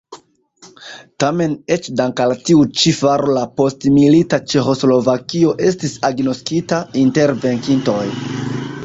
[1.23, 8.03] Tamen eĉ dank' al tiu ĉi faro la postmilita Ĉeĥoslovakio estis agnoskita inter venkintoj.